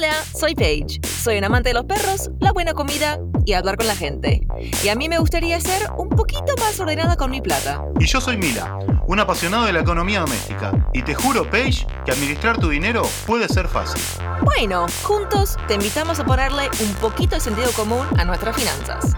Hola, 0.00 0.14
soy 0.34 0.54
Paige. 0.54 0.98
Soy 1.06 1.36
un 1.36 1.44
amante 1.44 1.68
de 1.68 1.74
los 1.74 1.84
perros, 1.84 2.30
la 2.38 2.52
buena 2.52 2.72
comida 2.72 3.18
y 3.44 3.52
hablar 3.52 3.76
con 3.76 3.86
la 3.86 3.94
gente. 3.94 4.46
Y 4.82 4.88
a 4.88 4.94
mí 4.94 5.10
me 5.10 5.18
gustaría 5.18 5.60
ser 5.60 5.90
un 5.94 6.08
poquito 6.08 6.54
más 6.58 6.80
ordenada 6.80 7.16
con 7.16 7.30
mi 7.30 7.42
plata. 7.42 7.84
Y 7.98 8.06
yo 8.06 8.18
soy 8.18 8.38
Mila, 8.38 8.78
un 9.06 9.20
apasionado 9.20 9.66
de 9.66 9.74
la 9.74 9.80
economía 9.80 10.20
doméstica. 10.20 10.72
Y 10.94 11.02
te 11.02 11.14
juro, 11.14 11.50
Paige, 11.50 11.86
que 12.06 12.12
administrar 12.12 12.56
tu 12.56 12.70
dinero 12.70 13.02
puede 13.26 13.46
ser 13.46 13.68
fácil. 13.68 14.00
Bueno, 14.42 14.86
juntos 15.02 15.58
te 15.68 15.74
invitamos 15.74 16.18
a 16.18 16.24
ponerle 16.24 16.70
un 16.82 16.94
poquito 16.94 17.34
de 17.34 17.42
sentido 17.42 17.70
común 17.72 18.06
a 18.16 18.24
nuestras 18.24 18.56
finanzas. 18.56 19.12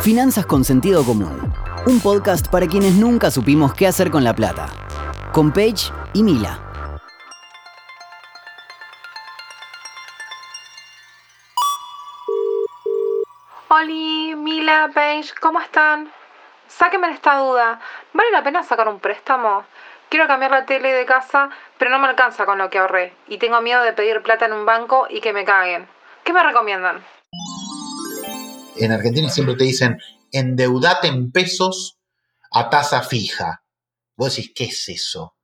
Finanzas 0.00 0.46
con 0.46 0.64
sentido 0.64 1.02
común. 1.02 1.52
Un 1.88 1.98
podcast 1.98 2.46
para 2.46 2.68
quienes 2.68 2.94
nunca 2.94 3.32
supimos 3.32 3.74
qué 3.74 3.88
hacer 3.88 4.12
con 4.12 4.22
la 4.22 4.32
plata. 4.32 4.68
Con 5.32 5.52
Paige 5.52 5.90
y 6.14 6.22
Mila. 6.22 6.69
Paige, 14.92 15.32
¿cómo 15.40 15.60
están? 15.60 16.12
Sáquenme 16.68 17.10
esta 17.12 17.38
duda. 17.38 17.80
¿Vale 18.12 18.30
la 18.30 18.42
pena 18.42 18.62
sacar 18.62 18.88
un 18.88 19.00
préstamo? 19.00 19.64
Quiero 20.08 20.26
cambiar 20.26 20.50
la 20.50 20.66
tele 20.66 20.92
de 20.92 21.06
casa, 21.06 21.50
pero 21.78 21.90
no 21.90 21.98
me 21.98 22.08
alcanza 22.08 22.44
con 22.46 22.58
lo 22.58 22.68
que 22.70 22.78
ahorré. 22.78 23.14
Y 23.28 23.38
tengo 23.38 23.60
miedo 23.60 23.82
de 23.82 23.92
pedir 23.92 24.22
plata 24.22 24.46
en 24.46 24.52
un 24.52 24.66
banco 24.66 25.06
y 25.08 25.20
que 25.20 25.32
me 25.32 25.44
caguen. 25.44 25.86
¿Qué 26.24 26.32
me 26.32 26.42
recomiendan? 26.42 27.04
En 28.76 28.92
Argentina 28.92 29.28
siempre 29.28 29.56
te 29.56 29.64
dicen, 29.64 29.98
endeudate 30.32 31.08
en 31.08 31.30
pesos 31.30 32.00
a 32.50 32.70
tasa 32.70 33.02
fija. 33.02 33.62
Vos 34.16 34.34
decís, 34.34 34.52
¿qué 34.54 34.64
es 34.64 34.88
eso? 34.88 35.36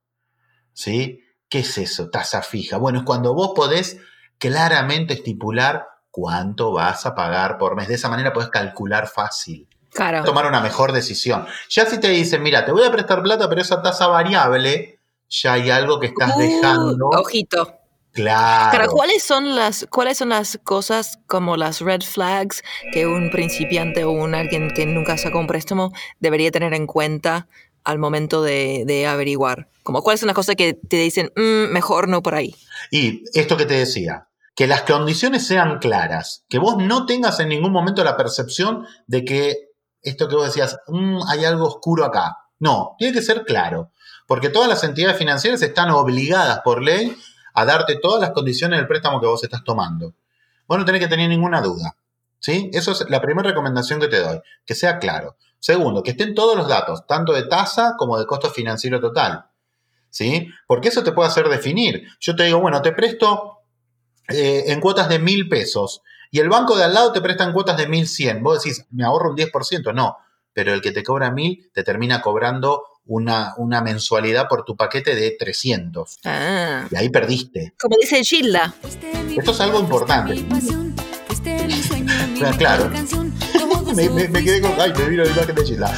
¿Sí? 0.73 1.21
¿Qué 1.49 1.61
es 1.61 1.79
eso? 1.79 2.11
Tasa 2.11 2.43
fija. 2.43 2.79
Bueno, 2.79 2.99
es 2.99 3.05
cuando 3.05 3.35
vos 3.35 3.53
podés 3.55 4.01
claramente 4.39 5.15
estipular 5.15 5.87
cuánto 6.17 6.73
vas 6.73 7.05
a 7.05 7.15
pagar 7.15 7.59
por 7.59 7.77
mes. 7.77 7.89
De 7.89 7.95
esa 7.95 8.09
manera 8.09 8.33
podés 8.33 8.49
calcular 8.49 9.07
fácil. 9.07 9.69
Claro. 9.93 10.25
Tomar 10.25 10.47
una 10.47 10.63
mejor 10.63 10.93
decisión. 10.93 11.47
Ya 11.69 11.85
si 11.85 11.99
te 12.01 12.09
dicen, 12.09 12.43
mira, 12.43 12.65
te 12.65 12.73
voy 12.73 12.85
a 12.85 12.91
prestar 12.91 13.23
plata, 13.23 13.51
pero 13.51 13.61
esa 13.61 13.83
tasa 13.83 14.07
variable, 14.07 14.99
ya 15.29 15.53
hay 15.53 15.69
algo 15.69 16.01
que 16.01 16.07
estás 16.07 16.33
Uh, 16.37 16.39
dejando. 16.41 17.09
Ojito. 17.11 17.75
Claro. 18.13 18.71
Pero 18.73 18.91
¿cuáles 18.91 19.23
son 19.23 19.55
las 19.55 19.87
cuáles 19.91 20.17
son 20.17 20.31
las 20.31 20.59
cosas 20.65 21.19
como 21.27 21.59
las 21.59 21.83
red 21.83 22.01
flags 22.01 22.63
que 22.95 23.07
un 23.07 23.31
principiante 23.31 24.05
o 24.05 24.11
un 24.11 24.35
alguien 24.35 24.71
que 24.71 24.87
nunca 24.87 25.19
sacó 25.19 25.39
un 25.39 25.47
préstamo 25.47 25.93
debería 26.19 26.51
tener 26.51 26.73
en 26.73 26.87
cuenta 26.87 27.47
al 27.85 27.99
momento 27.99 28.43
de, 28.43 28.85
de 28.87 29.07
averiguar? 29.07 29.69
Como 29.83 30.03
cuáles 30.03 30.21
son 30.21 30.29
las 30.29 30.35
cosas 30.35 30.57
que 30.57 30.73
te 30.73 30.97
dicen 30.97 31.31
"Mm, 31.37 31.73
mejor 31.75 32.09
no 32.09 32.23
por 32.23 32.35
ahí. 32.35 32.55
Y 32.91 33.23
esto 33.39 33.59
que 33.59 33.67
te 33.67 33.75
decía, 33.75 34.29
que 34.57 34.67
las 34.67 34.83
condiciones 34.83 35.47
sean 35.47 35.79
claras, 35.79 36.45
que 36.49 36.59
vos 36.59 36.79
no 36.79 37.05
tengas 37.07 37.39
en 37.41 37.51
ningún 37.51 37.73
momento 37.73 38.03
la 38.03 38.17
percepción 38.17 38.87
de 39.07 39.25
que 39.25 39.71
esto 40.03 40.29
que 40.29 40.35
vos 40.35 40.47
decías, 40.47 40.79
"Mm, 40.89 41.21
hay 41.29 41.45
algo 41.45 41.67
oscuro 41.67 42.05
acá. 42.07 42.39
No, 42.59 42.95
tiene 42.99 43.13
que 43.13 43.23
ser 43.23 43.45
claro, 43.45 43.91
porque 44.27 44.49
todas 44.49 44.69
las 44.69 44.83
entidades 44.83 45.19
financieras 45.19 45.61
están 45.61 45.91
obligadas 45.91 46.61
por 46.65 46.83
ley 46.83 47.15
a 47.53 47.65
darte 47.67 47.97
todas 47.97 48.21
las 48.21 48.31
condiciones 48.31 48.79
del 48.79 48.89
préstamo 48.89 49.21
que 49.21 49.27
vos 49.27 49.45
estás 49.45 49.63
tomando. 49.63 50.15
Vos 50.67 50.79
no 50.79 50.85
tenés 50.87 51.03
que 51.03 51.09
tener 51.09 51.29
ninguna 51.29 51.61
duda. 51.61 51.97
¿Sí? 52.39 52.71
Eso 52.73 52.93
es 52.93 53.09
la 53.11 53.21
primera 53.21 53.49
recomendación 53.49 54.01
que 54.01 54.09
te 54.09 54.21
doy, 54.21 54.41
que 54.65 54.75
sea 54.75 54.99
claro. 54.99 55.37
Segundo, 55.59 56.03
que 56.03 56.13
estén 56.13 56.35
todos 56.35 56.57
los 56.57 56.69
datos, 56.69 57.07
tanto 57.07 57.33
de 57.33 57.45
tasa 57.45 57.95
como 57.99 58.19
de 58.19 58.27
costo 58.27 58.51
financiero 58.51 59.01
total. 59.01 59.47
¿Sí? 60.11 60.49
Porque 60.67 60.89
eso 60.89 61.03
te 61.03 61.13
puede 61.13 61.29
hacer 61.29 61.49
definir. 61.49 62.05
Yo 62.21 62.37
te 62.37 62.45
digo, 62.45 62.61
bueno, 62.61 62.81
te 62.83 62.93
presto 62.93 63.56
eh, 64.29 64.65
en 64.67 64.81
cuotas 64.81 65.09
de 65.09 65.19
mil 65.19 65.49
pesos 65.49 66.03
y 66.31 66.41
el 66.41 66.49
banco 66.49 66.77
de 66.77 66.85
al 66.85 66.95
lado 66.95 67.13
te 67.13 67.21
presta 67.21 67.45
en 67.45 67.53
cuotas 67.53 67.77
de 67.77 67.87
mil 67.87 68.07
cien. 68.09 68.43
Vos 68.43 68.63
decís, 68.63 68.85
me 68.91 69.05
ahorro 69.05 69.31
un 69.31 69.37
10%. 69.37 69.95
No, 69.95 70.17
pero 70.53 70.73
el 70.75 70.81
que 70.83 70.93
te 70.93 71.03
cobra 71.03 71.31
mil 71.31 71.71
te 71.73 71.83
termina 71.83 72.21
cobrando 72.21 72.83
una, 73.07 73.55
una 73.59 73.81
mensualidad 73.83 74.49
por 74.49 74.65
tu 74.65 74.77
paquete 74.77 75.15
de 75.15 75.37
300. 75.39 76.19
Ah. 76.25 76.87
Y 76.91 76.97
ahí 76.97 77.09
perdiste. 77.09 77.75
Como 77.81 77.95
dice 78.01 78.25
Gilda. 78.25 78.75
Esto 79.37 79.51
es 79.53 79.61
algo 79.61 79.79
importante. 79.81 80.45
Claro. 82.59 82.91
Me, 83.95 84.11
me- 84.11 84.29
me 84.29 84.45
quedé 84.45 84.61
con. 84.61 84.73
Ay, 84.79 84.93
me 84.99 85.09
vino 85.09 85.25
la 85.25 85.31
imagen 85.31 85.55
de 85.55 85.65
Gisela. 85.65 85.95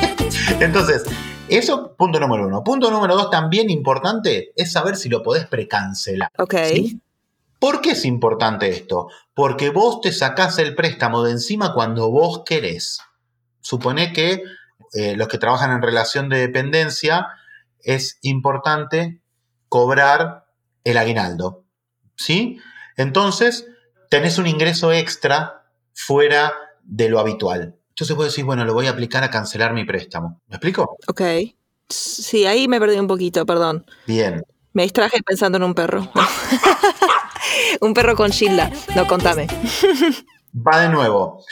Entonces, 0.60 1.02
eso, 1.48 1.94
punto 1.96 2.18
número 2.18 2.46
uno. 2.46 2.64
Punto 2.64 2.90
número 2.90 3.14
dos, 3.14 3.30
también 3.30 3.68
importante, 3.68 4.52
es 4.56 4.72
saber 4.72 4.96
si 4.96 5.08
lo 5.10 5.22
podés 5.22 5.46
precancelar. 5.46 6.30
Ok. 6.38 6.54
¿sí? 6.72 7.00
¿Por 7.66 7.80
qué 7.80 7.90
es 7.90 8.04
importante 8.04 8.68
esto? 8.68 9.08
Porque 9.34 9.70
vos 9.70 10.00
te 10.00 10.12
sacás 10.12 10.60
el 10.60 10.76
préstamo 10.76 11.24
de 11.24 11.32
encima 11.32 11.74
cuando 11.74 12.12
vos 12.12 12.44
querés. 12.46 13.00
Supone 13.60 14.12
que 14.12 14.44
eh, 14.92 15.16
los 15.16 15.26
que 15.26 15.38
trabajan 15.38 15.72
en 15.72 15.82
relación 15.82 16.28
de 16.28 16.38
dependencia 16.38 17.26
es 17.80 18.20
importante 18.22 19.20
cobrar 19.68 20.46
el 20.84 20.96
aguinaldo. 20.96 21.64
¿Sí? 22.14 22.60
Entonces, 22.96 23.66
tenés 24.10 24.38
un 24.38 24.46
ingreso 24.46 24.92
extra 24.92 25.66
fuera 25.92 26.54
de 26.84 27.08
lo 27.08 27.18
habitual. 27.18 27.74
Entonces 27.88 28.16
vos 28.16 28.28
decís, 28.28 28.44
bueno, 28.44 28.64
lo 28.64 28.74
voy 28.74 28.86
a 28.86 28.90
aplicar 28.90 29.24
a 29.24 29.30
cancelar 29.32 29.74
mi 29.74 29.84
préstamo. 29.84 30.40
¿Me 30.46 30.54
explico? 30.54 30.98
Ok. 31.08 31.22
Sí, 31.88 32.46
ahí 32.46 32.68
me 32.68 32.78
perdí 32.78 32.96
un 32.96 33.08
poquito, 33.08 33.44
perdón. 33.44 33.84
Bien. 34.06 34.44
Me 34.72 34.84
distraje 34.84 35.20
pensando 35.24 35.56
en 35.56 35.64
un 35.64 35.74
perro. 35.74 36.08
un 37.80 37.94
perro 37.94 38.16
con 38.16 38.30
Gilda. 38.32 38.70
No, 38.94 39.06
contame. 39.06 39.46
Va 40.54 40.80
de 40.80 40.88
nuevo. 40.88 41.44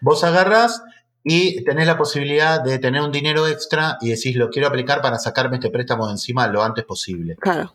Vos 0.00 0.24
agarrás 0.24 0.82
y 1.24 1.64
tenés 1.64 1.86
la 1.86 1.96
posibilidad 1.96 2.60
de 2.60 2.78
tener 2.78 3.00
un 3.02 3.12
dinero 3.12 3.46
extra 3.46 3.98
y 4.00 4.10
decís, 4.10 4.34
lo 4.36 4.50
quiero 4.50 4.68
aplicar 4.68 5.00
para 5.00 5.18
sacarme 5.18 5.56
este 5.56 5.70
préstamo 5.70 6.06
de 6.06 6.12
encima 6.12 6.46
lo 6.48 6.62
antes 6.62 6.84
posible. 6.84 7.36
Claro. 7.36 7.74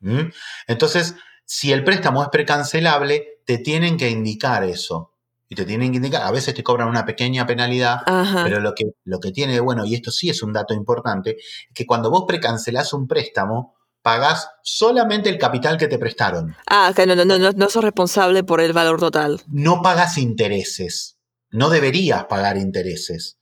¿Mm? 0.00 0.30
Entonces, 0.68 1.16
si 1.44 1.72
el 1.72 1.82
préstamo 1.82 2.22
es 2.22 2.28
precancelable, 2.28 3.40
te 3.44 3.58
tienen 3.58 3.96
que 3.96 4.10
indicar 4.10 4.64
eso. 4.64 5.10
Y 5.48 5.56
te 5.56 5.66
tienen 5.66 5.90
que 5.90 5.96
indicar, 5.96 6.22
a 6.22 6.30
veces 6.30 6.54
te 6.54 6.62
cobran 6.62 6.88
una 6.88 7.04
pequeña 7.04 7.46
penalidad, 7.46 7.98
Ajá. 8.06 8.44
pero 8.44 8.60
lo 8.60 8.74
que, 8.74 8.92
lo 9.04 9.20
que 9.20 9.30
tiene 9.30 9.52
de 9.52 9.60
bueno, 9.60 9.84
y 9.84 9.94
esto 9.94 10.10
sí 10.10 10.30
es 10.30 10.42
un 10.42 10.52
dato 10.52 10.72
importante, 10.72 11.36
es 11.38 11.74
que 11.74 11.84
cuando 11.84 12.10
vos 12.10 12.24
precancelás 12.26 12.92
un 12.94 13.06
préstamo, 13.06 13.74
pagás 14.04 14.50
solamente 14.62 15.30
el 15.30 15.38
capital 15.38 15.78
que 15.78 15.88
te 15.88 15.98
prestaron. 15.98 16.54
Ah, 16.66 16.92
que 16.94 17.06
no, 17.06 17.16
no, 17.16 17.24
no, 17.24 17.38
no, 17.38 17.68
sos 17.70 17.82
responsable 17.82 18.44
por 18.44 18.60
el 18.60 18.74
valor 18.74 19.00
total. 19.00 19.40
no 19.48 19.80
pagas 19.80 20.18
intereses. 20.18 21.16
No 21.50 21.70
deberías 21.70 22.26
pagar 22.26 22.58
intereses. 22.58 23.38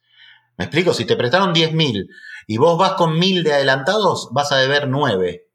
¿Me 0.56 0.66
explico? 0.66 0.94
Si 0.94 1.04
te 1.04 1.16
prestaron 1.16 1.52
10 1.52 1.72
mil 1.72 2.08
y 2.46 2.58
vos 2.58 2.78
vas 2.78 2.92
con 2.92 3.18
mil 3.18 3.42
de 3.42 3.54
adelantados, 3.54 4.28
vas 4.30 4.52
a 4.52 4.58
deber 4.58 4.86
9. 4.86 5.48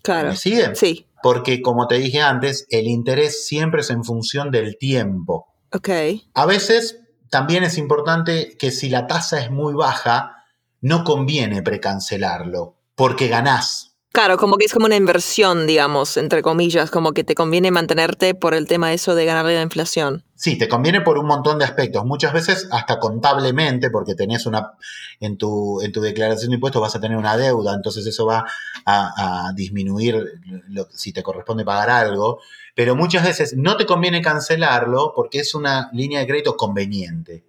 Claro. 0.00 0.28
¿Me 0.28 0.36
siguen? 0.36 0.76
Sí. 0.76 1.08
Porque, 1.24 1.60
como 1.60 1.88
te 1.88 1.96
dije 1.96 2.20
antes, 2.20 2.66
el 2.70 2.86
interés 2.86 3.44
siempre 3.46 3.80
es 3.80 3.90
en 3.90 4.04
función 4.04 4.52
del 4.52 4.78
tiempo. 4.78 5.48
Ok. 5.72 5.88
A 6.34 6.46
veces 6.46 7.00
también 7.30 7.64
es 7.64 7.78
importante 7.78 8.56
que 8.58 8.70
si 8.70 8.90
la 8.90 9.08
tasa 9.08 9.40
es 9.40 9.50
muy 9.50 9.74
baja, 9.74 10.44
no 10.80 11.02
conviene 11.02 11.62
precancelarlo, 11.62 12.76
porque 12.94 13.26
ganás. 13.26 13.91
Claro, 14.12 14.36
como 14.36 14.58
que 14.58 14.66
es 14.66 14.74
como 14.74 14.84
una 14.84 14.96
inversión, 14.96 15.66
digamos, 15.66 16.18
entre 16.18 16.42
comillas, 16.42 16.90
como 16.90 17.12
que 17.12 17.24
te 17.24 17.34
conviene 17.34 17.70
mantenerte 17.70 18.34
por 18.34 18.52
el 18.52 18.68
tema 18.68 18.92
eso 18.92 19.14
de 19.14 19.24
ganarle 19.24 19.54
la 19.54 19.62
inflación. 19.62 20.22
Sí, 20.34 20.58
te 20.58 20.68
conviene 20.68 21.00
por 21.00 21.16
un 21.16 21.24
montón 21.26 21.58
de 21.58 21.64
aspectos. 21.64 22.04
Muchas 22.04 22.34
veces 22.34 22.68
hasta 22.72 22.98
contablemente, 22.98 23.88
porque 23.88 24.14
tenés 24.14 24.44
una 24.44 24.72
en 25.20 25.38
tu, 25.38 25.80
en 25.80 25.92
tu 25.92 26.02
declaración 26.02 26.50
de 26.50 26.56
impuestos 26.56 26.82
vas 26.82 26.94
a 26.94 27.00
tener 27.00 27.16
una 27.16 27.38
deuda, 27.38 27.72
entonces 27.74 28.04
eso 28.06 28.26
va 28.26 28.44
a, 28.84 29.46
a 29.48 29.52
disminuir 29.54 30.22
lo- 30.68 30.88
si 30.92 31.12
te 31.14 31.22
corresponde 31.22 31.64
pagar 31.64 31.88
algo. 31.88 32.40
Pero 32.74 32.94
muchas 32.94 33.24
veces 33.24 33.54
no 33.56 33.76
te 33.78 33.86
conviene 33.86 34.20
cancelarlo 34.20 35.12
porque 35.16 35.38
es 35.38 35.54
una 35.54 35.88
línea 35.92 36.20
de 36.20 36.26
crédito 36.26 36.56
conveniente. 36.56 37.44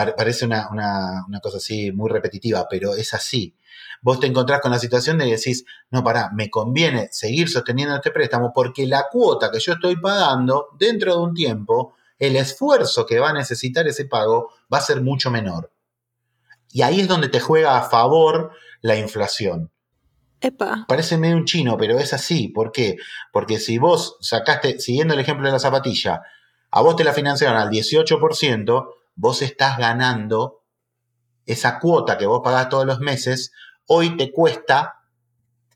Pare- 0.00 0.14
Parece 0.16 0.46
una, 0.46 0.68
una- 0.70 1.24
una 1.28 1.40
cosa 1.40 1.58
así 1.58 1.92
muy 1.92 2.08
repetitiva, 2.10 2.66
pero 2.70 2.94
es 2.94 3.12
así. 3.14 3.54
Vos 4.02 4.18
te 4.18 4.26
encontrás 4.26 4.60
con 4.60 4.70
la 4.70 4.78
situación 4.78 5.18
de 5.18 5.26
que 5.26 5.32
decís, 5.36 5.64
no, 5.90 6.02
pará, 6.02 6.30
me 6.32 6.48
conviene 6.48 7.08
seguir 7.12 7.50
sosteniendo 7.50 7.94
este 7.94 8.10
préstamo 8.10 8.50
porque 8.54 8.86
la 8.86 9.06
cuota 9.10 9.50
que 9.50 9.60
yo 9.60 9.74
estoy 9.74 9.96
pagando 9.96 10.68
dentro 10.78 11.14
de 11.16 11.20
un 11.22 11.34
tiempo, 11.34 11.94
el 12.18 12.36
esfuerzo 12.36 13.04
que 13.04 13.18
va 13.18 13.30
a 13.30 13.34
necesitar 13.34 13.86
ese 13.86 14.06
pago 14.06 14.50
va 14.72 14.78
a 14.78 14.82
ser 14.82 15.02
mucho 15.02 15.30
menor. 15.30 15.70
Y 16.72 16.82
ahí 16.82 17.00
es 17.00 17.08
donde 17.08 17.28
te 17.28 17.40
juega 17.40 17.76
a 17.76 17.82
favor 17.82 18.52
la 18.80 18.96
inflación. 18.96 19.70
Epa. 20.40 20.86
Parece 20.88 21.18
medio 21.18 21.36
un 21.36 21.44
chino, 21.44 21.76
pero 21.76 21.98
es 21.98 22.14
así. 22.14 22.48
¿Por 22.48 22.72
qué? 22.72 22.96
Porque 23.32 23.58
si 23.58 23.76
vos 23.76 24.16
sacaste, 24.20 24.78
siguiendo 24.78 25.12
el 25.12 25.20
ejemplo 25.20 25.46
de 25.46 25.52
la 25.52 25.58
zapatilla, 25.58 26.22
a 26.70 26.80
vos 26.80 26.96
te 26.96 27.04
la 27.04 27.12
financiaron 27.12 27.58
al 27.60 27.68
18%, 27.68 28.88
vos 29.14 29.42
estás 29.42 29.78
ganando 29.78 30.62
esa 31.46 31.78
cuota 31.78 32.16
que 32.18 32.26
vos 32.26 32.40
pagás 32.42 32.68
todos 32.68 32.86
los 32.86 33.00
meses, 33.00 33.52
hoy 33.86 34.16
te 34.16 34.32
cuesta 34.32 35.00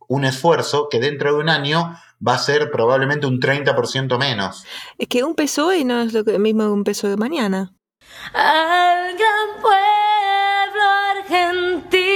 un 0.08 0.24
esfuerzo 0.24 0.88
que 0.90 1.00
dentro 1.00 1.34
de 1.34 1.40
un 1.40 1.48
año 1.48 1.96
va 2.26 2.34
a 2.34 2.38
ser 2.38 2.70
probablemente 2.70 3.26
un 3.26 3.40
30% 3.40 4.18
menos. 4.18 4.64
Es 4.98 5.08
que 5.08 5.24
un 5.24 5.34
peso 5.34 5.66
hoy 5.68 5.84
no 5.84 6.00
es 6.00 6.12
lo 6.12 6.22
mismo 6.38 6.64
que 6.64 6.70
un 6.70 6.84
peso 6.84 7.08
de 7.08 7.16
mañana. 7.16 7.74
al 8.32 9.16
gran 9.16 9.60
pueblo 9.60 10.84
argentino. 11.18 12.14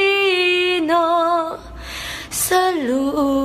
Salud. 2.30 3.37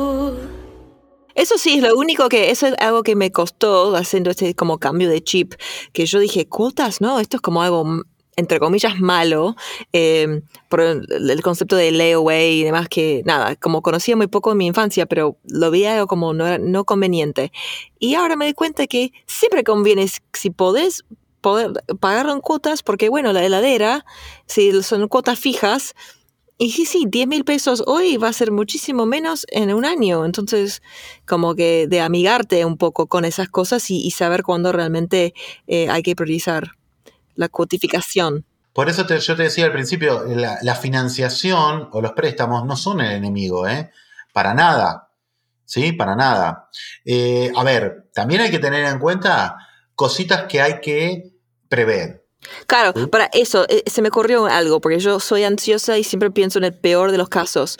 Eso 1.36 1.58
sí, 1.58 1.76
es 1.76 1.84
lo 1.84 1.96
único 1.96 2.30
que, 2.30 2.52
eso 2.52 2.68
es 2.68 2.76
algo 2.80 3.04
que 3.04 3.16
me 3.16 3.32
costó 3.32 3.96
haciendo 3.96 4.30
este 4.30 4.56
como 4.56 4.78
cambio 4.78 5.10
de 5.10 5.24
chip, 5.24 5.54
que 5.92 6.06
yo 6.06 6.20
dije, 6.20 6.48
cuotas, 6.48 7.02
¿no? 7.02 7.20
Esto 7.20 7.38
es 7.38 7.42
como 7.42 7.64
algo, 7.64 7.86
mm, 7.86 8.02
entre 8.36 8.60
comillas, 8.60 9.00
malo, 9.00 9.56
eh, 9.94 10.42
por 10.70 10.82
el, 10.82 11.42
concepto 11.44 11.76
de 11.76 11.92
layaway 11.92 12.60
y 12.60 12.64
demás, 12.64 12.88
que 12.88 13.22
nada, 13.26 13.56
como 13.56 13.82
conocía 13.82 14.16
muy 14.16 14.28
poco 14.28 14.52
en 14.52 14.58
mi 14.58 14.68
infancia, 14.68 15.06
pero 15.06 15.38
lo 15.46 15.72
veía 15.72 15.94
algo 15.96 16.08
como 16.08 16.34
no, 16.34 16.58
no 16.58 16.86
conveniente. 16.86 17.52
Y 18.00 18.16
ahora 18.16 18.36
me 18.36 18.46
doy 18.46 18.54
cuenta 18.54 18.88
que 18.88 19.12
siempre 19.28 19.64
conviene, 19.64 20.08
si 20.34 20.50
podés, 20.50 21.04
poder 21.42 21.74
pagarlo 22.00 22.32
en 22.32 22.40
cuotas, 22.40 22.82
porque 22.84 23.10
bueno, 23.10 23.34
la 23.34 23.44
heladera, 23.44 24.06
si 24.48 24.82
son 24.82 25.08
cuotas 25.10 25.38
fijas, 25.40 25.94
y 26.58 26.72
sí, 26.72 26.86
sí, 26.86 27.06
10 27.08 27.28
mil 27.28 27.44
pesos 27.44 27.84
hoy 27.88 28.18
va 28.18 28.30
a 28.30 28.34
ser 28.34 28.52
muchísimo 28.52 29.06
menos 29.06 29.46
en 29.50 29.74
un 29.74 29.86
año. 29.86 30.26
Entonces, 30.26 30.82
como 31.26 31.56
que 31.56 31.88
de 31.88 32.02
amigarte 32.02 32.64
un 32.66 32.78
poco 32.78 33.08
con 33.08 33.26
esas 33.26 33.50
cosas 33.50 33.90
y, 33.90 34.12
saber 34.12 34.44
cuándo 34.44 34.72
realmente 34.72 35.34
eh, 35.68 35.90
hay 35.90 36.04
que 36.04 36.16
priorizar 36.16 36.72
la 37.36 37.50
cuotificación. 37.50 38.46
Por 38.74 38.90
eso 38.90 39.06
te- 39.06 39.20
yo 39.20 39.36
te 39.36 39.44
decía 39.44 39.66
al 39.66 39.72
principio, 39.72 40.24
la, 40.28 40.58
la 40.62 40.76
financiación 40.76 41.90
o 41.92 42.02
los 42.02 42.14
préstamos 42.14 42.66
no 42.66 42.76
son 42.76 43.02
el 43.02 43.12
enemigo, 43.12 43.68
¿eh? 43.68 43.92
Para 44.32 44.54
nada. 44.54 45.10
¿Sí? 45.66 45.92
Para 45.92 46.16
nada. 46.16 46.70
Eh, 47.06 47.52
a 47.56 47.64
ver, 47.64 48.10
también 48.14 48.42
hay 48.42 48.52
que 48.52 48.60
tener 48.60 48.86
en 48.86 49.00
cuenta 49.00 49.58
cositas 49.96 50.46
que 50.48 50.62
hay 50.62 50.82
que 50.82 51.34
prever. 51.70 52.23
Claro, 52.68 52.94
Sí. 52.96 53.08
para 53.08 53.30
eso 53.34 53.66
eh, 53.70 53.84
se 53.86 54.02
me 54.02 54.10
ocurrió 54.10 54.46
algo, 54.46 54.82
porque 54.82 55.00
yo 55.00 55.20
soy 55.20 55.44
ansiosa 55.44 55.98
y 55.98 56.04
siempre 56.04 56.32
pienso 56.32 56.60
en 56.60 56.66
el 56.66 56.74
peor 56.78 57.12
de 57.12 57.18
los 57.18 57.30
casos. 57.30 57.78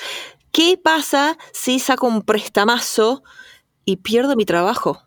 ¿Qué 0.52 0.80
pasa 0.82 1.38
si 1.52 1.80
saco 1.80 2.08
un 2.08 2.22
prestamazo 2.22 3.24
y 3.86 3.98
pierdo 3.98 4.36
mi 4.36 4.46
trabajo? 4.46 5.04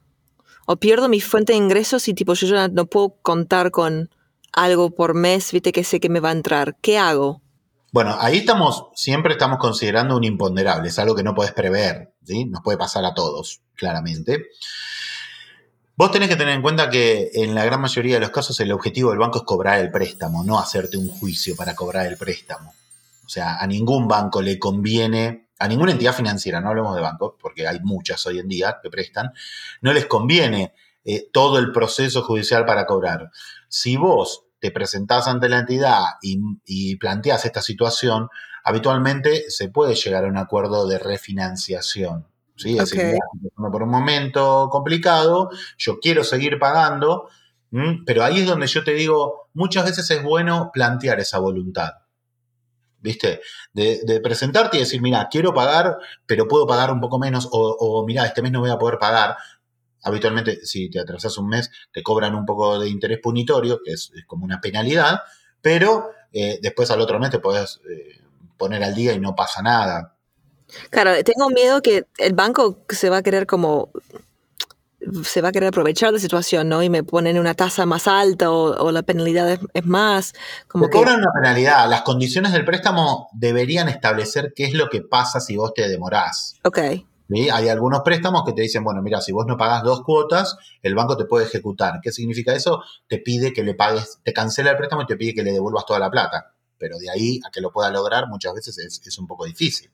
O 0.66 0.76
pierdo 0.76 1.08
mi 1.08 1.20
fuente 1.20 1.52
de 1.52 1.58
ingresos 1.58 2.08
y 2.08 2.14
tipo 2.14 2.34
yo 2.34 2.48
ya 2.48 2.68
no 2.68 2.86
puedo 2.86 3.16
contar 3.22 3.70
con 3.70 4.10
algo 4.52 4.90
por 4.90 5.14
mes, 5.14 5.52
viste 5.52 5.70
que 5.70 5.84
sé 5.84 6.00
que 6.00 6.08
me 6.08 6.18
va 6.20 6.30
a 6.30 6.32
entrar. 6.32 6.76
¿Qué 6.80 6.98
hago? 6.98 7.42
Bueno, 7.92 8.16
ahí 8.18 8.38
estamos, 8.38 8.86
siempre 8.94 9.32
estamos 9.32 9.58
considerando 9.58 10.16
un 10.16 10.24
imponderable, 10.24 10.88
es 10.88 10.98
algo 10.98 11.14
que 11.14 11.22
no 11.22 11.34
puedes 11.34 11.52
prever, 11.52 12.12
¿sí? 12.24 12.44
Nos 12.46 12.62
puede 12.62 12.76
pasar 12.76 13.04
a 13.04 13.14
todos, 13.14 13.62
claramente. 13.74 14.46
Vos 15.98 16.10
tenés 16.10 16.28
que 16.28 16.36
tener 16.36 16.52
en 16.52 16.60
cuenta 16.60 16.90
que 16.90 17.30
en 17.32 17.54
la 17.54 17.64
gran 17.64 17.80
mayoría 17.80 18.16
de 18.16 18.20
los 18.20 18.28
casos 18.28 18.60
el 18.60 18.70
objetivo 18.70 19.08
del 19.08 19.18
banco 19.18 19.38
es 19.38 19.44
cobrar 19.44 19.78
el 19.78 19.90
préstamo, 19.90 20.44
no 20.44 20.58
hacerte 20.58 20.98
un 20.98 21.08
juicio 21.08 21.56
para 21.56 21.74
cobrar 21.74 22.06
el 22.06 22.18
préstamo. 22.18 22.74
O 23.24 23.28
sea, 23.30 23.56
a 23.56 23.66
ningún 23.66 24.06
banco 24.06 24.42
le 24.42 24.58
conviene, 24.58 25.48
a 25.58 25.66
ninguna 25.66 25.92
entidad 25.92 26.12
financiera, 26.12 26.60
no 26.60 26.68
hablemos 26.68 26.94
de 26.94 27.00
bancos, 27.00 27.36
porque 27.40 27.66
hay 27.66 27.80
muchas 27.80 28.26
hoy 28.26 28.40
en 28.40 28.48
día 28.48 28.78
que 28.82 28.90
prestan, 28.90 29.32
no 29.80 29.94
les 29.94 30.04
conviene 30.04 30.74
eh, 31.02 31.30
todo 31.32 31.58
el 31.58 31.72
proceso 31.72 32.22
judicial 32.22 32.66
para 32.66 32.84
cobrar. 32.84 33.30
Si 33.70 33.96
vos 33.96 34.44
te 34.60 34.70
presentás 34.70 35.26
ante 35.28 35.48
la 35.48 35.60
entidad 35.60 36.02
y, 36.20 36.38
y 36.66 36.96
planteás 36.96 37.46
esta 37.46 37.62
situación, 37.62 38.28
habitualmente 38.64 39.48
se 39.48 39.70
puede 39.70 39.94
llegar 39.94 40.26
a 40.26 40.28
un 40.28 40.36
acuerdo 40.36 40.86
de 40.86 40.98
refinanciación. 40.98 42.26
¿Sí? 42.56 42.76
Pasando 42.76 43.70
por 43.70 43.82
un 43.82 43.90
momento 43.90 44.68
complicado, 44.70 45.50
yo 45.78 45.98
quiero 46.00 46.24
seguir 46.24 46.58
pagando, 46.58 47.28
¿m? 47.72 48.02
pero 48.06 48.24
ahí 48.24 48.40
es 48.40 48.46
donde 48.46 48.66
yo 48.66 48.82
te 48.84 48.94
digo, 48.94 49.48
muchas 49.54 49.84
veces 49.84 50.10
es 50.10 50.22
bueno 50.22 50.70
plantear 50.72 51.20
esa 51.20 51.38
voluntad. 51.38 51.90
¿Viste? 52.98 53.40
De, 53.72 54.00
de 54.04 54.20
presentarte 54.20 54.78
y 54.78 54.80
decir, 54.80 55.00
mira, 55.00 55.28
quiero 55.30 55.54
pagar, 55.54 55.96
pero 56.26 56.48
puedo 56.48 56.66
pagar 56.66 56.90
un 56.90 57.00
poco 57.00 57.18
menos, 57.18 57.48
o, 57.52 57.76
o 57.78 58.04
mira, 58.04 58.26
este 58.26 58.42
mes 58.42 58.50
no 58.50 58.60
voy 58.60 58.70
a 58.70 58.78
poder 58.78 58.98
pagar. 58.98 59.36
Habitualmente, 60.02 60.64
si 60.64 60.88
te 60.90 60.98
atrasas 60.98 61.36
un 61.38 61.48
mes, 61.48 61.70
te 61.92 62.02
cobran 62.02 62.34
un 62.34 62.44
poco 62.46 62.78
de 62.80 62.88
interés 62.88 63.18
punitorio, 63.22 63.80
que 63.84 63.92
es, 63.92 64.10
es 64.14 64.24
como 64.24 64.44
una 64.44 64.60
penalidad, 64.60 65.20
pero 65.60 66.10
eh, 66.32 66.58
después 66.62 66.90
al 66.90 67.00
otro 67.00 67.18
mes 67.18 67.30
te 67.30 67.38
podés 67.38 67.80
eh, 67.90 68.20
poner 68.56 68.82
al 68.82 68.94
día 68.94 69.12
y 69.12 69.20
no 69.20 69.34
pasa 69.34 69.62
nada. 69.62 70.15
Claro, 70.90 71.12
tengo 71.24 71.50
miedo 71.50 71.80
que 71.82 72.06
el 72.18 72.34
banco 72.34 72.78
se 72.88 73.10
va 73.10 73.18
a 73.18 73.22
querer 73.22 73.46
como 73.46 73.90
se 75.24 75.40
va 75.40 75.50
a 75.50 75.52
querer 75.52 75.68
aprovechar 75.68 76.12
la 76.12 76.18
situación, 76.18 76.68
¿no? 76.68 76.82
Y 76.82 76.90
me 76.90 77.04
ponen 77.04 77.38
una 77.38 77.54
tasa 77.54 77.86
más 77.86 78.08
alta 78.08 78.50
o, 78.50 78.76
o 78.84 78.90
la 78.90 79.02
penalidad 79.02 79.50
es, 79.50 79.60
es 79.72 79.84
más, 79.86 80.32
como 80.68 80.86
Te 80.86 80.92
que 80.92 80.98
cobran 80.98 81.20
una 81.20 81.30
penalidad. 81.32 81.88
Las 81.88 82.02
condiciones 82.02 82.52
del 82.52 82.64
préstamo 82.64 83.28
deberían 83.32 83.88
establecer 83.88 84.52
qué 84.54 84.64
es 84.64 84.74
lo 84.74 84.88
que 84.88 85.02
pasa 85.02 85.40
si 85.40 85.56
vos 85.56 85.74
te 85.74 85.88
demorás. 85.88 86.56
ok, 86.64 86.78
¿sí? 87.28 87.48
Hay 87.50 87.68
algunos 87.68 88.00
préstamos 88.00 88.44
que 88.44 88.52
te 88.52 88.62
dicen, 88.62 88.84
bueno, 88.84 89.02
mira, 89.02 89.20
si 89.20 89.32
vos 89.32 89.46
no 89.46 89.56
pagás 89.56 89.82
dos 89.82 90.02
cuotas, 90.02 90.56
el 90.82 90.94
banco 90.94 91.16
te 91.16 91.24
puede 91.24 91.46
ejecutar. 91.46 92.00
¿Qué 92.02 92.12
significa 92.12 92.54
eso? 92.54 92.82
Te 93.06 93.18
pide 93.18 93.52
que 93.52 93.62
le 93.62 93.74
pagues, 93.74 94.18
te 94.24 94.32
cancela 94.32 94.70
el 94.70 94.76
préstamo 94.76 95.02
y 95.02 95.06
te 95.06 95.16
pide 95.16 95.34
que 95.34 95.42
le 95.42 95.52
devuelvas 95.52 95.86
toda 95.86 95.98
la 95.98 96.10
plata. 96.10 96.52
Pero 96.78 96.98
de 96.98 97.10
ahí 97.10 97.40
a 97.46 97.50
que 97.50 97.60
lo 97.60 97.70
pueda 97.70 97.90
lograr 97.90 98.26
muchas 98.28 98.54
veces 98.54 98.78
es, 98.78 99.00
es 99.04 99.18
un 99.18 99.26
poco 99.26 99.44
difícil. 99.44 99.90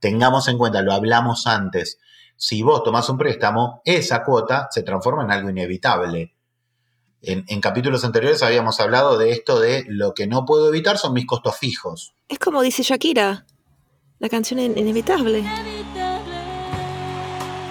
Tengamos 0.00 0.48
en 0.48 0.58
cuenta, 0.58 0.82
lo 0.82 0.92
hablamos 0.92 1.46
antes, 1.46 1.98
si 2.36 2.62
vos 2.62 2.84
tomás 2.84 3.08
un 3.08 3.18
préstamo, 3.18 3.82
esa 3.84 4.22
cuota 4.22 4.68
se 4.70 4.82
transforma 4.84 5.24
en 5.24 5.32
algo 5.32 5.50
inevitable. 5.50 6.34
En, 7.20 7.44
en 7.48 7.60
capítulos 7.60 8.04
anteriores 8.04 8.44
habíamos 8.44 8.78
hablado 8.78 9.18
de 9.18 9.32
esto 9.32 9.58
de 9.58 9.84
lo 9.88 10.14
que 10.14 10.28
no 10.28 10.44
puedo 10.44 10.68
evitar 10.68 10.98
son 10.98 11.14
mis 11.14 11.26
costos 11.26 11.56
fijos. 11.56 12.14
es 12.28 12.38
como 12.38 12.62
dice 12.62 12.84
Shakira, 12.84 13.44
la 14.20 14.28
canción 14.28 14.60
in- 14.60 14.78
inevitable. 14.78 15.44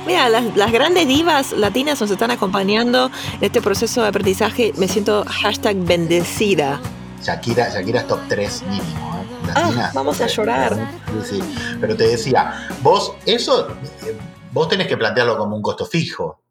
Mira, 0.06 0.30
las, 0.30 0.56
las 0.56 0.72
grandes 0.72 1.06
divas 1.08 1.52
latinas 1.52 2.00
nos 2.00 2.10
están 2.12 2.32
acompañando 2.32 3.12
en 3.34 3.44
este 3.44 3.62
proceso 3.62 4.02
de 4.02 4.08
aprendizaje. 4.08 4.72
Me 4.78 4.88
siento 4.88 5.26
hashtag 5.28 5.76
bendecida. 5.78 6.80
Shakira, 7.22 7.70
Shakira 7.70 8.02
es 8.02 8.08
top 8.08 8.20
3 8.30 8.64
mínimo. 8.64 9.17
Ah, 9.56 9.92
vamos 9.94 10.20
a 10.22 10.28
llorar. 10.28 10.76
Sí. 11.24 11.40
Pero 11.80 11.96
te 11.96 12.08
decía, 12.08 12.68
vos, 12.82 13.14
eso, 13.26 13.68
eh, 14.06 14.18
vos 14.52 14.68
tenés 14.70 14.88
que 14.88 14.98
plantearlo 14.98 15.38
como 15.38 15.56
un 15.56 15.62
costo 15.62 15.86
fijo. 15.86 16.44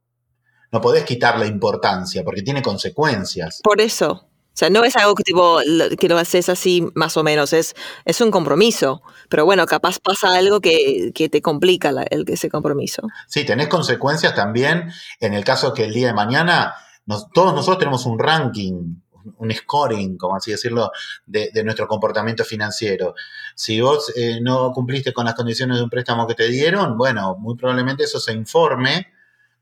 No 0.72 0.80
podés 0.80 1.04
quitarle 1.04 1.46
importancia 1.46 2.22
porque 2.24 2.42
tiene 2.42 2.62
consecuencias. 2.62 3.60
Por 3.62 3.80
eso. 3.80 4.10
O 4.12 4.58
sea, 4.58 4.70
no 4.70 4.84
es 4.84 4.96
algo 4.96 5.14
que, 5.14 5.22
tipo, 5.22 5.60
lo- 5.66 5.90
que 5.90 6.08
lo 6.08 6.16
haces 6.16 6.48
así 6.48 6.86
más 6.94 7.16
o 7.18 7.22
menos, 7.22 7.52
es, 7.52 7.74
es 8.06 8.20
un 8.22 8.30
compromiso. 8.30 9.02
Pero 9.28 9.44
bueno, 9.44 9.66
capaz 9.66 9.98
pasa 9.98 10.34
algo 10.34 10.60
que, 10.60 11.12
que 11.14 11.28
te 11.28 11.42
complica 11.42 11.92
la- 11.92 12.04
el, 12.08 12.24
ese 12.28 12.48
compromiso. 12.50 13.02
Sí, 13.28 13.44
tenés 13.44 13.68
consecuencias 13.68 14.34
también 14.34 14.90
en 15.20 15.34
el 15.34 15.44
caso 15.44 15.74
que 15.74 15.84
el 15.84 15.92
día 15.92 16.06
de 16.08 16.14
mañana 16.14 16.74
nos- 17.04 17.28
todos 17.30 17.52
nosotros 17.52 17.78
tenemos 17.78 18.06
un 18.06 18.18
ranking, 18.18 18.96
un 19.38 19.52
scoring, 19.52 20.16
como 20.16 20.36
así 20.36 20.50
decirlo, 20.50 20.90
de, 21.26 21.50
nuestro 21.64 21.86
comportamiento 21.86 22.44
financiero. 22.44 23.14
Si 23.54 23.80
vos 23.80 24.12
eh, 24.16 24.40
no 24.40 24.72
cumpliste 24.72 25.12
con 25.12 25.24
las 25.24 25.34
condiciones 25.34 25.78
de 25.78 25.84
un 25.84 25.90
préstamo 25.90 26.26
que 26.26 26.34
te 26.34 26.48
dieron, 26.48 26.96
bueno, 26.96 27.36
muy 27.38 27.56
probablemente 27.56 28.04
eso 28.04 28.20
se 28.20 28.32
informe 28.32 29.08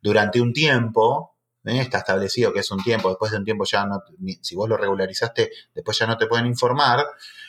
durante 0.02 0.40
un 0.40 0.52
tiempo. 0.52 1.36
¿eh? 1.64 1.80
Está 1.80 1.98
establecido 1.98 2.52
que 2.52 2.60
es 2.60 2.70
un 2.70 2.82
tiempo, 2.82 3.08
después 3.08 3.32
de 3.32 3.38
un 3.38 3.44
tiempo 3.44 3.64
ya 3.64 3.86
no, 3.86 4.02
si 4.40 4.54
vos 4.54 4.68
lo 4.68 4.76
regularizaste, 4.76 5.50
después 5.74 5.98
ya 5.98 6.06
no 6.06 6.16
te 6.16 6.26
pueden 6.26 6.46
informar. 6.46 7.06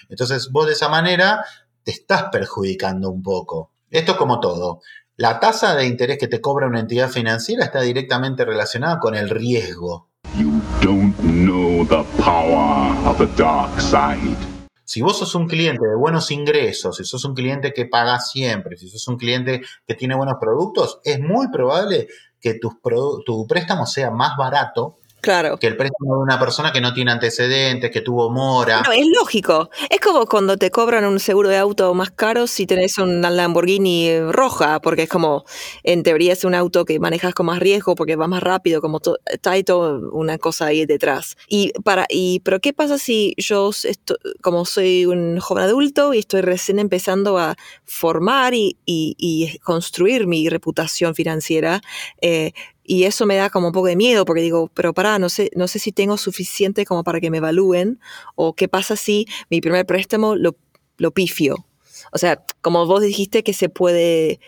Entonces 0.10 0.50
vos 0.52 0.68
de 0.68 0.74
esa 0.74 0.90
manera 0.90 1.46
te 1.84 1.92
estás 1.92 2.26
perjudicando 2.32 3.10
un 3.10 3.22
poco. 3.22 3.72
Esto 3.90 4.14
es 4.14 4.18
como 4.18 4.40
todo. 4.40 4.82
La 5.18 5.40
tasa 5.40 5.76
de 5.76 5.86
interés 5.86 6.18
que 6.18 6.28
te 6.28 6.42
cobra 6.42 6.68
una 6.68 6.82
entidad 6.82 7.10
financiera 7.10 7.64
está 7.64 7.82
directamente 7.82 8.44
relacionada 8.44 9.00
con 9.00 9.16
el 9.16 9.30
riesgo. 9.30 10.10
You 10.38 10.62
don't 10.82 11.16
know 11.24 11.86
the 11.86 12.04
power 12.22 12.94
of 13.08 13.18
the 13.18 13.28
dark 13.38 13.80
side. 13.80 14.36
Si 14.84 15.02
vos 15.02 15.18
sos 15.18 15.34
un 15.36 15.48
cliente 15.48 15.88
de 15.88 15.96
buenos 15.96 16.30
ingresos, 16.30 16.98
si 16.98 17.06
sos 17.06 17.24
un 17.26 17.34
cliente 17.34 17.74
que 17.74 17.86
paga 17.86 18.20
siempre, 18.20 18.78
si 18.78 18.88
sos 18.90 19.08
un 19.08 19.18
cliente 19.18 19.62
que 19.88 19.96
tiene 19.96 20.16
buenos 20.16 20.36
productos, 20.40 21.00
es 21.04 21.20
muy 21.20 21.48
probable 21.50 22.08
que 22.40 22.60
produ- 22.84 23.24
tu 23.26 23.48
préstamo 23.48 23.86
sea 23.86 24.12
más 24.12 24.38
barato 24.38 24.98
Claro. 25.22 25.58
que 25.58 25.66
el 25.66 25.76
préstamo 25.76 26.18
de 26.18 26.22
una 26.22 26.38
persona 26.40 26.72
que 26.72 26.82
no 26.82 26.94
tiene 26.94 27.12
antecedentes, 27.12 27.90
que 27.90 28.02
tuvo 28.02 28.30
mora. 28.30 28.84
No, 28.86 28.92
es 28.92 29.08
lógico. 29.08 29.72
Es 29.90 30.00
como 30.00 30.28
cuando 30.28 30.56
te 30.56 30.70
cobran 30.70 31.04
un 31.06 31.20
seguro 31.20 31.50
de 31.50 31.58
auto 31.58 31.92
más 31.96 32.12
caro 32.12 32.46
si 32.46 32.68
tenés 32.68 33.00
una 33.00 33.32
Lamborghini 33.32 34.20
roja, 34.32 34.80
porque 34.82 35.04
es 35.04 35.10
como, 35.10 35.44
en 35.84 36.04
teoría 36.04 36.34
es 36.34 36.44
un 36.44 36.54
auto 36.54 36.86
que 36.86 37.00
manejas 37.00 37.34
con 37.34 37.48
más 37.48 37.60
riesgo 37.60 37.96
porque 37.96 38.16
va 38.16 38.28
más 38.28 38.44
rápido, 38.44 38.82
como 38.82 39.02
está 39.26 39.52
ahí 39.52 39.64
toda 39.64 40.00
una 40.12 40.38
cosa 40.38 40.68
ahí 40.68 40.86
detrás. 40.86 41.38
Y 41.48 41.72
para, 41.84 42.06
y, 42.08 42.42
pero 42.42 42.60
¿qué 42.60 42.72
pasa 42.74 43.00
si 43.00 43.34
yo, 43.38 43.72
esto- 43.84 44.18
como 44.42 44.64
soy 44.66 45.08
un 45.08 45.40
joven 45.40 45.64
adulto 45.64 46.14
y 46.14 46.20
estoy 46.20 46.42
recién 46.42 46.78
empezando 46.78 47.40
a 47.40 47.56
formar 47.84 48.54
y, 48.54 48.78
y- 48.86 49.16
y 49.18 49.58
construir 49.60 50.28
mi 50.28 50.50
reputación 50.50 51.16
financiera? 51.16 51.82
eh, 52.22 52.52
y 52.86 53.06
eso 53.06 53.26
me 53.26 53.36
da 53.36 53.50
como 53.50 53.68
un 53.68 53.74
poco 53.74 53.88
de 53.88 53.96
miedo 53.96 54.26
porque 54.26 54.42
digo, 54.42 54.70
pero 54.74 54.94
pará, 54.94 55.20
no 55.20 55.30
sé, 55.30 55.50
no 55.56 55.68
sé 55.68 55.80
si 55.80 55.92
tengo 55.92 56.18
suficiente 56.18 56.86
como 56.86 57.04
para 57.04 57.20
que 57.20 57.32
me 57.32 57.38
evalúen 57.38 58.00
o 58.36 58.54
qué 58.54 58.68
pasa 58.68 58.96
si 58.96 59.26
mi 59.50 59.60
primer 59.62 59.86
préstamo 59.86 60.36
lo, 60.36 60.56
lo 60.98 61.12
pifio. 61.12 61.66
O 62.12 62.18
sea, 62.18 62.44
como 62.62 62.86
vos 62.86 63.02
dijiste 63.02 63.44
que 63.44 63.54
se 63.54 63.70
puede 63.70 64.40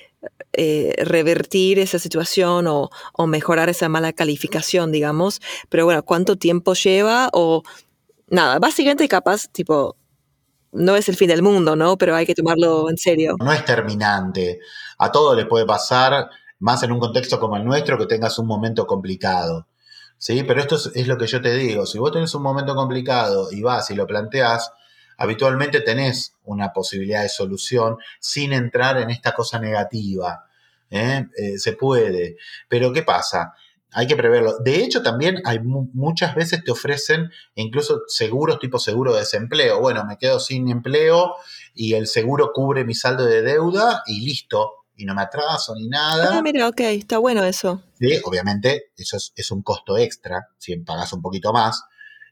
eh, 0.54 0.94
revertir 1.04 1.80
esa 1.80 2.00
situación 2.00 2.68
o, 2.68 2.90
o 3.14 3.28
mejorar 3.28 3.70
esa 3.70 3.90
mala 3.90 4.14
calificación, 4.14 4.92
digamos, 4.92 5.42
pero 5.70 5.86
bueno, 5.86 6.04
¿cuánto 6.04 6.36
tiempo 6.36 6.74
lleva? 6.74 7.30
O 7.34 7.64
nada, 8.28 8.60
básicamente 8.60 9.08
capaz, 9.08 9.48
tipo, 9.52 9.96
no 10.72 10.96
es 10.96 11.10
el 11.10 11.16
fin 11.16 11.30
del 11.30 11.42
mundo, 11.42 11.76
¿no? 11.76 11.98
Pero 11.98 12.16
hay 12.16 12.26
que 12.26 12.36
tomarlo 12.36 12.90
en 12.90 12.98
serio. 12.98 13.36
No 13.40 13.52
es 13.52 13.66
terminante. 13.66 14.60
A 15.00 15.12
todo 15.12 15.36
le 15.36 15.46
puede 15.46 15.66
pasar, 15.66 16.30
más 16.60 16.84
en 16.84 16.92
un 16.92 17.00
contexto 17.00 17.40
como 17.40 17.58
el 17.58 17.66
nuestro, 17.66 17.98
que 17.98 18.06
tengas 18.06 18.40
un 18.40 18.48
momento 18.48 18.86
complicado. 18.88 19.68
¿Sí? 20.18 20.44
Pero 20.44 20.62
esto 20.62 20.78
es, 20.96 21.08
lo 21.08 21.18
que 21.18 21.28
yo 21.28 21.42
te 21.42 21.56
digo. 21.56 21.86
Si 21.86 22.00
vos 22.00 22.12
tenés 22.12 22.34
un 22.34 22.42
momento 22.42 22.74
complicado 22.76 23.52
y 23.52 23.62
vas 23.62 23.92
y 23.92 23.96
lo 23.96 24.08
planteás, 24.08 24.72
habitualmente 25.18 25.82
tenés 25.82 26.34
una 26.44 26.74
posibilidad 26.74 27.22
de 27.22 27.30
solución 27.30 27.98
sin 28.20 28.54
entrar 28.54 28.98
en 28.98 29.10
esta 29.12 29.34
cosa 29.34 29.60
negativa. 29.60 30.46
¿eh? 30.90 31.28
Eh, 31.38 31.58
se 31.60 31.74
puede. 31.74 32.38
Pero 32.68 32.92
¿qué 32.94 33.04
pasa? 33.04 33.54
Hay 33.92 34.08
que 34.08 34.16
preverlo. 34.16 34.58
De 34.60 34.84
hecho, 34.84 35.02
también 35.02 35.42
hay 35.46 35.60
mu- 35.60 35.90
muchas 35.94 36.36
veces 36.36 36.64
te 36.64 36.72
ofrecen 36.72 37.32
incluso 37.56 38.02
seguros 38.08 38.60
tipo 38.60 38.80
seguro 38.80 39.14
de 39.14 39.20
desempleo. 39.20 39.80
Bueno, 39.80 40.04
me 40.06 40.18
quedo 40.18 40.40
sin 40.40 40.68
empleo 40.70 41.36
y 41.74 41.94
el 41.94 42.08
seguro 42.08 42.52
cubre 42.54 42.84
mi 42.86 42.96
saldo 42.96 43.26
de 43.26 43.42
deuda 43.44 44.04
y 44.08 44.26
listo. 44.26 44.72
Y 44.98 45.06
no 45.06 45.14
me 45.14 45.22
atraso 45.22 45.76
ni 45.76 45.88
nada. 45.88 46.38
Ah, 46.38 46.42
mira, 46.42 46.68
ok, 46.68 46.80
está 46.82 47.20
bueno 47.20 47.44
eso. 47.44 47.84
Sí, 48.00 48.20
obviamente, 48.26 48.92
eso 48.98 49.18
es, 49.18 49.32
es 49.36 49.52
un 49.52 49.62
costo 49.62 49.98
extra, 49.98 50.50
si 50.58 50.76
pagas 50.78 51.14
un 51.14 51.22
poquito 51.22 51.54
más. 51.54 51.84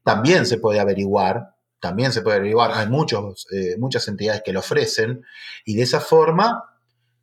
También 0.03 0.45
se 0.47 0.57
puede 0.57 0.79
averiguar, 0.79 1.55
también 1.79 2.11
se 2.11 2.23
puede 2.23 2.37
averiguar. 2.37 2.71
Hay 2.73 2.87
muchos, 2.87 3.45
eh, 3.51 3.75
muchas 3.77 4.07
entidades 4.07 4.41
que 4.43 4.51
lo 4.51 4.61
ofrecen 4.61 5.23
y 5.63 5.75
de 5.75 5.83
esa 5.83 6.01
forma 6.01 6.63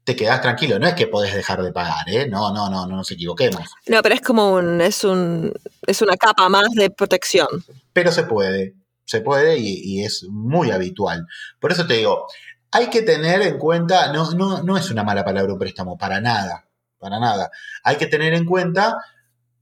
te 0.04 0.14
quedas 0.16 0.40
tranquilo. 0.40 0.78
No 0.78 0.86
es 0.86 0.94
que 0.94 1.08
podés 1.08 1.34
dejar 1.34 1.62
de 1.62 1.72
pagar, 1.72 2.08
¿eh? 2.08 2.28
No, 2.28 2.52
no, 2.52 2.70
no, 2.70 2.86
no 2.86 2.96
nos 2.96 3.10
equivoquemos. 3.10 3.68
No, 3.86 4.02
pero 4.02 4.14
es 4.14 4.20
como 4.20 4.54
un, 4.54 4.80
es 4.80 5.02
un, 5.02 5.52
es 5.86 6.02
una 6.02 6.16
capa 6.16 6.48
más 6.48 6.70
de 6.70 6.90
protección. 6.90 7.48
Pero 7.92 8.12
se 8.12 8.24
puede, 8.24 8.74
se 9.04 9.20
puede 9.20 9.58
y, 9.58 9.80
y 9.84 10.04
es 10.04 10.24
muy 10.30 10.70
habitual. 10.70 11.26
Por 11.60 11.72
eso 11.72 11.86
te 11.86 11.94
digo, 11.94 12.26
hay 12.72 12.88
que 12.88 13.02
tener 13.02 13.42
en 13.42 13.58
cuenta, 13.58 14.12
no, 14.12 14.32
no, 14.32 14.62
no 14.62 14.76
es 14.76 14.90
una 14.90 15.04
mala 15.04 15.24
palabra 15.24 15.52
un 15.52 15.58
préstamo, 15.58 15.98
para 15.98 16.20
nada, 16.20 16.66
para 16.98 17.20
nada. 17.20 17.50
Hay 17.84 17.96
que 17.96 18.06
tener 18.06 18.32
en 18.32 18.46
cuenta 18.46 18.96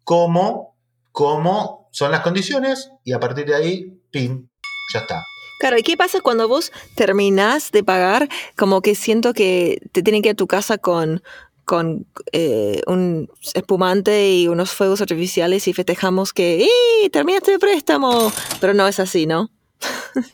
cómo, 0.05 0.77
cómo 1.11 1.89
son 1.91 2.13
las 2.13 2.21
condiciones 2.21 2.91
y 3.05 3.13
a 3.13 3.21
partir 3.21 3.47
de 3.47 3.57
ahí, 3.57 4.01
pim, 4.13 4.49
ya 4.95 5.01
está. 5.01 5.25
Claro, 5.59 5.77
¿y 5.77 5.83
qué 5.83 5.97
pasa 5.97 6.21
cuando 6.21 6.49
vos 6.49 6.73
terminás 6.95 7.73
de 7.73 7.83
pagar? 7.83 8.29
Como 8.57 8.81
que 8.81 8.95
siento 8.95 9.35
que 9.35 9.83
te 9.93 10.03
tienen 10.03 10.23
que 10.23 10.31
ir 10.31 10.33
a 10.33 10.37
tu 10.37 10.47
casa 10.47 10.79
con, 10.79 11.23
con 11.65 12.07
eh, 12.33 12.81
un 12.87 13.29
espumante 13.55 14.31
y 14.33 14.49
unos 14.49 14.71
fuegos 14.71 15.01
artificiales 15.01 15.69
y 15.69 15.73
festejamos 15.73 16.33
que 16.33 16.65
¡Eh! 16.65 17.11
terminaste 17.11 17.55
el 17.55 17.59
préstamo! 17.59 18.33
Pero 18.61 18.73
no 18.73 18.89
es 18.89 19.01
así, 19.01 19.27
¿no? 19.27 19.51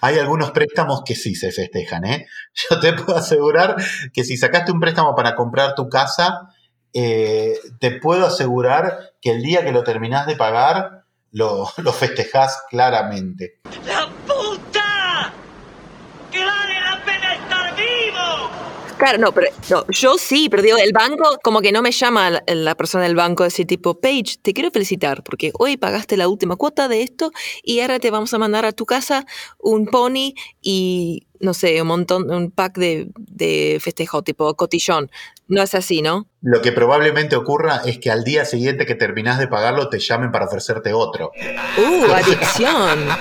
Hay 0.00 0.18
algunos 0.18 0.50
préstamos 0.50 1.02
que 1.04 1.14
sí 1.14 1.34
se 1.34 1.52
festejan, 1.52 2.04
¿eh? 2.04 2.26
Yo 2.70 2.80
te 2.80 2.92
puedo 2.92 3.18
asegurar 3.18 3.76
que 4.12 4.24
si 4.24 4.36
sacaste 4.36 4.72
un 4.72 4.80
préstamo 4.80 5.14
para 5.14 5.34
comprar 5.34 5.74
tu 5.74 5.88
casa, 5.88 6.50
eh, 6.92 7.58
te 7.78 7.92
puedo 7.92 8.26
asegurar 8.26 9.12
que 9.20 9.32
el 9.32 9.42
día 9.42 9.64
que 9.64 9.72
lo 9.72 9.84
terminás 9.84 10.26
de 10.26 10.36
pagar, 10.36 11.04
lo, 11.30 11.68
lo 11.78 11.92
festejás 11.92 12.62
claramente. 12.70 13.60
¡La 13.86 14.08
puta! 14.26 15.32
¡Que 16.30 16.44
vale 16.44 16.80
la 16.80 17.04
pena 17.04 17.34
estar 17.34 17.76
vivo! 17.76 18.50
Claro, 18.98 19.18
no, 19.18 19.32
pero 19.32 19.48
no, 19.68 19.84
yo 19.90 20.16
sí, 20.16 20.48
pero 20.48 20.62
digo, 20.62 20.78
el 20.78 20.92
banco, 20.92 21.38
como 21.42 21.60
que 21.60 21.70
no 21.70 21.82
me 21.82 21.92
llama 21.92 22.30
la, 22.46 22.74
persona 22.76 23.04
del 23.04 23.14
banco 23.14 23.42
a 23.42 23.46
decir 23.46 23.66
tipo, 23.66 24.00
Paige, 24.00 24.36
te 24.40 24.54
quiero 24.54 24.70
felicitar 24.70 25.22
porque 25.22 25.52
hoy 25.58 25.76
pagaste 25.76 26.16
la 26.16 26.28
última 26.28 26.56
cuota 26.56 26.88
de 26.88 27.02
esto 27.02 27.30
y 27.62 27.80
ahora 27.80 27.98
te 27.98 28.10
vamos 28.10 28.32
a 28.32 28.38
mandar 28.38 28.64
a 28.64 28.72
tu 28.72 28.86
casa 28.86 29.26
un 29.58 29.86
pony 29.86 30.32
y, 30.62 31.26
no 31.40 31.54
sé, 31.54 31.80
un 31.80 31.88
montón, 31.88 32.30
un 32.30 32.50
pack 32.50 32.78
de, 32.78 33.08
de 33.16 33.78
festejo, 33.80 34.22
tipo 34.22 34.54
cotillón. 34.54 35.10
No 35.48 35.62
es 35.62 35.74
así, 35.74 36.02
¿no? 36.02 36.26
Lo 36.42 36.60
que 36.60 36.72
probablemente 36.72 37.36
ocurra 37.36 37.82
es 37.84 37.98
que 37.98 38.10
al 38.10 38.24
día 38.24 38.44
siguiente 38.44 38.84
que 38.84 38.96
terminás 38.96 39.38
de 39.38 39.46
pagarlo 39.46 39.88
te 39.88 40.00
llamen 40.00 40.32
para 40.32 40.46
ofrecerte 40.46 40.92
otro. 40.92 41.30
¡Uh, 41.78 42.12
adicción! 42.12 42.98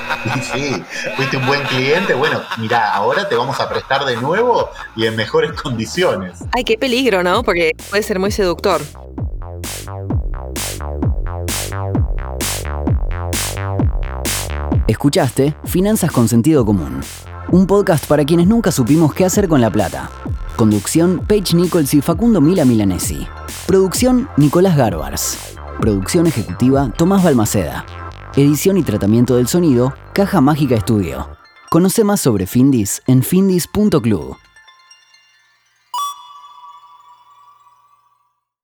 Sí, 0.53 0.83
fuiste 1.15 1.37
un 1.37 1.45
buen 1.45 1.61
cliente, 1.63 2.13
bueno, 2.13 2.41
mirá, 2.57 2.93
ahora 2.93 3.29
te 3.29 3.35
vamos 3.35 3.59
a 3.59 3.69
prestar 3.69 4.05
de 4.05 4.15
nuevo 4.17 4.69
y 4.95 5.05
en 5.05 5.15
mejores 5.15 5.51
condiciones. 5.53 6.39
Ay, 6.51 6.63
qué 6.63 6.77
peligro, 6.77 7.23
¿no? 7.23 7.43
Porque 7.43 7.71
puede 7.89 8.01
ser 8.01 8.19
muy 8.19 8.31
seductor. 8.31 8.81
Escuchaste 14.87 15.55
Finanzas 15.65 16.11
con 16.11 16.27
Sentido 16.27 16.65
Común, 16.65 17.01
un 17.51 17.67
podcast 17.67 18.05
para 18.07 18.25
quienes 18.25 18.47
nunca 18.47 18.71
supimos 18.71 19.13
qué 19.13 19.25
hacer 19.25 19.47
con 19.47 19.61
la 19.61 19.69
plata. 19.69 20.09
Conducción 20.55 21.21
Paige 21.27 21.55
Nichols 21.55 21.93
y 21.93 22.01
Facundo 22.01 22.41
Mila 22.41 22.65
Milanesi. 22.65 23.27
Producción 23.67 24.29
Nicolás 24.37 24.77
Garbars. 24.77 25.55
Producción 25.79 26.27
ejecutiva 26.27 26.91
Tomás 26.97 27.23
Balmaceda. 27.23 27.85
Edición 28.35 28.77
y 28.77 28.83
tratamiento 28.83 29.35
del 29.35 29.47
sonido 29.47 29.93
Caja 30.13 30.41
Mágica 30.41 30.75
Estudio. 30.75 31.29
Conoce 31.69 32.03
más 32.03 32.21
sobre 32.21 32.47
Findis 32.47 33.01
en 33.07 33.23
findis.club. 33.23 34.37